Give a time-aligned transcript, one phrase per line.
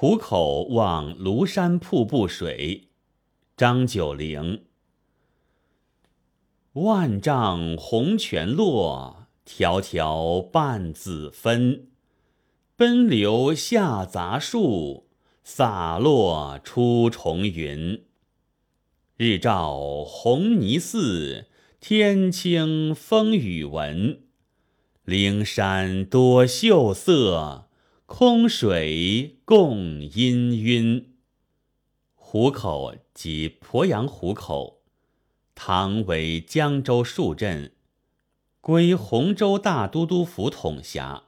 [0.00, 2.90] 虎口望庐山瀑布水，
[3.56, 4.62] 张九龄。
[6.74, 11.88] 万丈红泉落，迢迢半子分。
[12.76, 15.08] 奔流下杂树，
[15.42, 18.04] 洒落出重云。
[19.16, 21.46] 日照红泥寺，
[21.80, 24.20] 天清风雨闻。
[25.04, 27.67] 灵山多秀色，
[28.10, 31.04] 空水共氤氲。
[32.14, 34.80] 湖口即鄱阳湖口，
[35.54, 37.74] 唐为江州戍镇，
[38.62, 41.24] 归洪州大都督府统辖。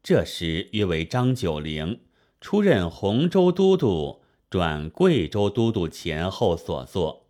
[0.00, 2.02] 这时约为张九龄
[2.40, 7.26] 出任洪州都督转贵州都督前后所作。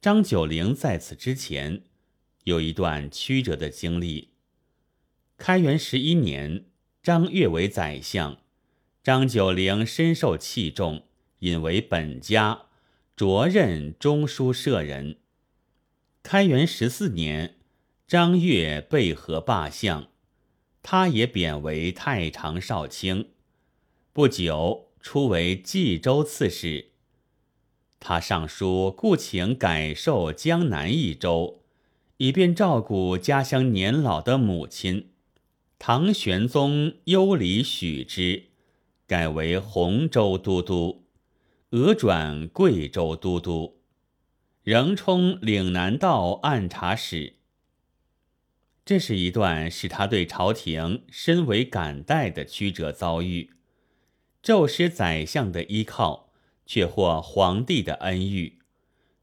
[0.00, 1.82] 张九龄在此之前
[2.44, 4.30] 有一段曲折的经历。
[5.36, 6.66] 开元十一年，
[7.02, 8.38] 张悦为宰相，
[9.02, 11.02] 张九龄深受器重，
[11.40, 12.66] 引为本家，
[13.16, 15.16] 擢任中书舍人。
[16.22, 17.56] 开元十四年，
[18.06, 20.06] 张悦被河罢相。
[20.80, 23.30] 他也贬为太常少卿，
[24.12, 26.92] 不久出为冀州刺史。
[27.98, 31.62] 他上书故请改授江南一州，
[32.18, 35.08] 以便照顾家乡年老的母亲。
[35.84, 38.44] 唐玄宗优礼许之，
[39.08, 41.08] 改为洪州都督，
[41.70, 43.80] 俄转贵州都督，
[44.62, 47.34] 仍充岭南道按察使。
[48.84, 53.50] 这是一段使他对朝廷深为感戴的曲折遭遇，
[54.40, 56.30] 骤失宰相的依靠，
[56.64, 58.60] 却获皇帝的恩遇，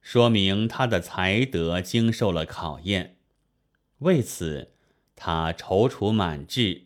[0.01, 3.15] 说明他的才德经受了考验。
[3.99, 4.73] 为此，
[5.19, 6.85] 他踌躇满志，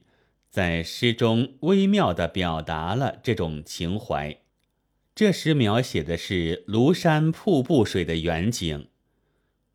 [0.50, 4.40] 在诗中微妙地表达了这种情怀。
[5.14, 8.88] 这诗描写的是庐山瀑布水的远景，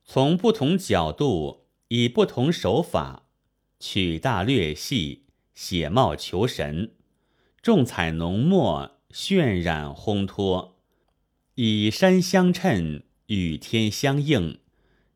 [0.05, 1.65] 从不同角度。
[1.91, 3.23] 以不同手法，
[3.81, 5.25] 取大略细，
[5.55, 6.93] 写貌求神，
[7.63, 10.77] 重彩浓墨，渲染烘托，
[11.55, 14.59] 以山相衬，与天相应，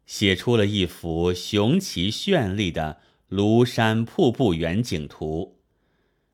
[0.06, 3.02] 写出了一幅雄奇绚丽的
[3.32, 5.56] 庐山瀑布远景图。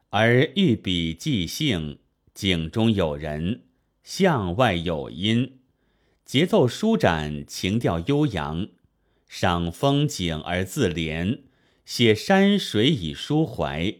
[0.09, 2.01] 而欲笔即兴，
[2.35, 3.63] 景中有人，
[4.03, 5.61] 向外有音，
[6.25, 8.67] 节奏舒展，情调悠扬。
[9.29, 11.43] 赏风景而自怜，
[11.85, 13.99] 写山水以抒怀，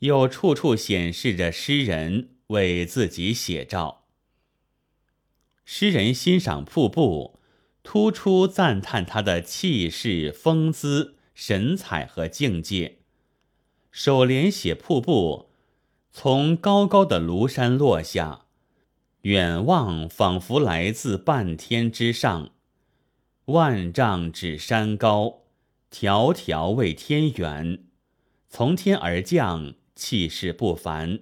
[0.00, 4.06] 又处处显示着诗人为自己写照。
[5.64, 7.38] 诗人欣赏瀑布，
[7.84, 12.98] 突出赞叹它的气势、风姿、神采和境界。
[13.90, 15.50] 首联写瀑布，
[16.10, 18.46] 从高高的庐山落下，
[19.22, 22.50] 远望仿佛来自半天之上。
[23.46, 25.42] 万丈指山高，
[25.90, 27.84] 迢迢为天远。
[28.48, 31.20] 从天而降，气势不凡。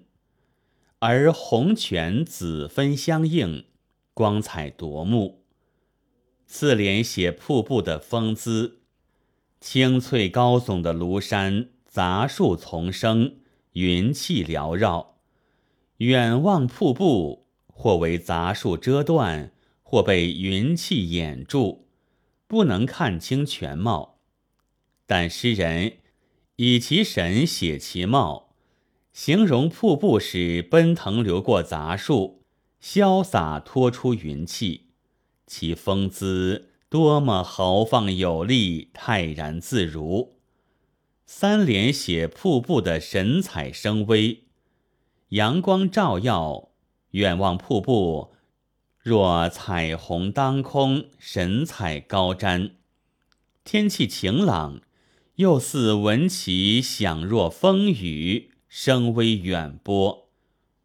[1.01, 3.65] 而红泉紫分相映，
[4.15, 5.45] 光彩夺目。
[6.47, 8.82] 次联写瀑布的风姿，
[9.63, 13.37] 青翠高耸的庐山，杂树丛生，
[13.75, 15.21] 云气缭绕。
[15.99, 19.53] 远望瀑布，或为杂树遮断，
[19.85, 21.87] 或被云气掩住。
[22.49, 24.19] 不能看清全貌，
[25.07, 25.99] 但诗人
[26.57, 28.57] 以其神写其貌，
[29.13, 32.43] 形容瀑布时奔腾流过杂树，
[32.83, 34.89] 潇洒脱出云气，
[35.47, 40.37] 其风姿多么豪放有力，泰然自如。
[41.25, 44.43] 三联写瀑布的神采生威，
[45.31, 46.69] 阳光照耀，
[47.13, 48.35] 远望瀑布。
[48.99, 52.73] 若彩虹当空，神采高瞻；
[53.65, 54.83] 天气晴朗，
[55.37, 60.29] 又似闻其响若风雨，声威远播。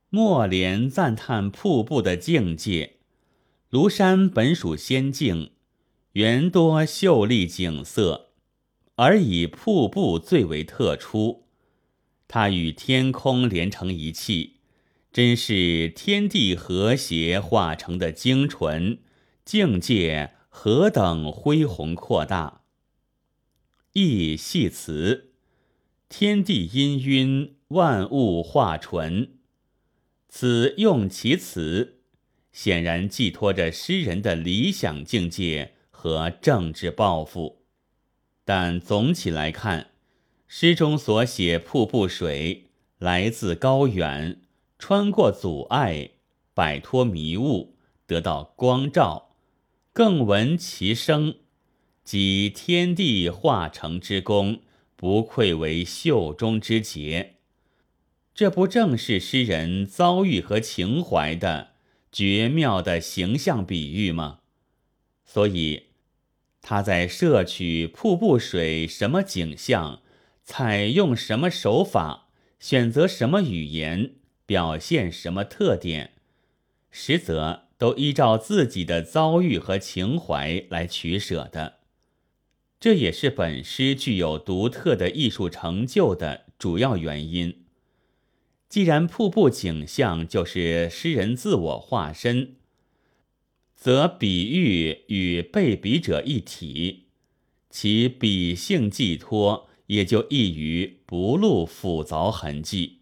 [0.09, 2.93] 末联赞叹瀑布的境界。
[3.69, 5.51] 庐山本属仙境，
[6.17, 8.29] 原多秀丽景色，
[8.95, 11.43] 而以瀑布最为特殊。
[12.27, 14.55] 它与天空连成一气。
[15.13, 18.97] 真是天地和谐化成的精纯，
[19.45, 22.63] 境界何等恢宏扩大！
[23.93, 25.33] 意系词：
[26.09, 29.37] 天地氤氲，万物化纯。
[30.27, 31.99] 此用其词，
[32.51, 37.63] 显然寄托着诗人的理想境界和政治抱负。
[38.45, 39.89] 但总体来看，
[40.47, 42.67] 诗中所写瀑布水
[42.99, 44.41] 来自高远。
[44.77, 46.11] 穿过阻碍，
[46.53, 49.35] 摆脱迷雾，得到光照，
[49.91, 51.37] 更闻其声，
[52.03, 54.61] 即天地化成之功，
[54.95, 57.37] 不愧为袖中之杰。
[58.35, 61.71] 这不正是诗人遭遇和情怀的
[62.11, 64.41] 绝妙的形象比喻吗？
[65.25, 65.86] 所以。
[66.69, 70.01] 他在摄取瀑布水什么景象，
[70.43, 72.27] 采用什么手法，
[72.59, 74.15] 选择什么语言，
[74.45, 76.11] 表现什么特点，
[76.91, 81.75] 实则都依照自己的遭遇和情怀来取舍的。
[82.81, 87.63] 这也是本诗具有独特的艺术成就的主要原因。
[88.67, 92.56] 既然瀑布景象就是诗人自我化身。
[93.77, 97.05] 则比喻与被比者一体，
[97.69, 103.01] 其比性寄托也就易于不露复凿痕迹。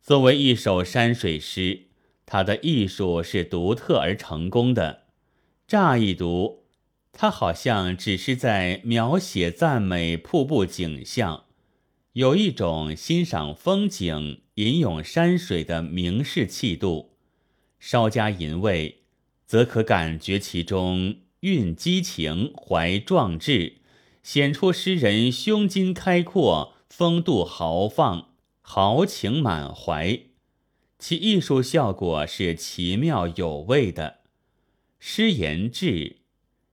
[0.00, 1.82] 作为一首山水诗，
[2.24, 5.02] 它的艺术是独特而成功的。
[5.68, 6.64] 乍一读，
[7.12, 11.44] 它好像只是在描写赞美瀑布景象，
[12.14, 17.10] 有一种欣赏风景、吟咏山水的名士气度，
[17.78, 19.01] 稍加吟味。
[19.52, 23.82] 则可感觉其中蕴激情、怀壮志，
[24.22, 28.30] 显出诗人胸襟开阔、风度豪放、
[28.62, 30.20] 豪情满怀。
[30.98, 34.20] 其艺术效果是奇妙有味的。
[34.98, 36.20] 诗言志，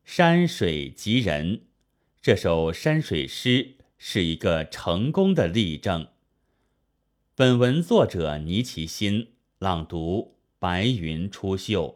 [0.05, 1.63] 山水及人，
[2.21, 6.07] 这首山水诗是一个成功的例证。
[7.35, 11.95] 本文作者倪其新，朗读：白云出岫。